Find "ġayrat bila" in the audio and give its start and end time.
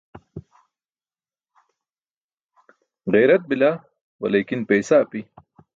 3.11-3.71